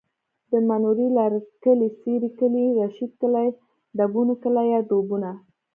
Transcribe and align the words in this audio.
د 0.51 0.53
منورې 0.67 1.07
لرکلی، 1.19 1.89
سېرۍ 1.99 2.29
کلی، 2.39 2.65
رشید 2.79 3.11
کلی، 3.21 3.49
ډبونو 3.97 4.33
کلی 4.43 4.65
یا 4.73 4.79
ډبونه 4.89 5.31